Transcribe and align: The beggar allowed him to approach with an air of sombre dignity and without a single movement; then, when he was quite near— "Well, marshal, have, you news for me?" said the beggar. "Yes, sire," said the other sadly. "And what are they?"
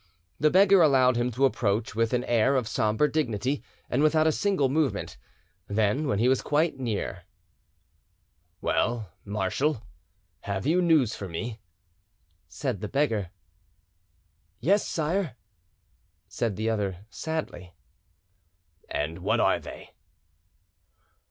The 0.39 0.49
beggar 0.49 0.81
allowed 0.81 1.15
him 1.15 1.29
to 1.33 1.45
approach 1.45 1.93
with 1.93 2.11
an 2.11 2.23
air 2.23 2.55
of 2.55 2.67
sombre 2.67 3.07
dignity 3.11 3.61
and 3.87 4.01
without 4.01 4.25
a 4.25 4.31
single 4.31 4.67
movement; 4.67 5.15
then, 5.67 6.07
when 6.07 6.17
he 6.17 6.27
was 6.27 6.41
quite 6.41 6.79
near— 6.79 7.21
"Well, 8.61 9.11
marshal, 9.23 9.83
have, 10.39 10.65
you 10.65 10.81
news 10.81 11.13
for 11.13 11.29
me?" 11.29 11.59
said 12.47 12.81
the 12.81 12.87
beggar. 12.89 13.29
"Yes, 14.59 14.87
sire," 14.87 15.35
said 16.27 16.55
the 16.55 16.67
other 16.67 17.05
sadly. 17.11 17.75
"And 18.89 19.19
what 19.19 19.39
are 19.39 19.59
they?" 19.59 19.91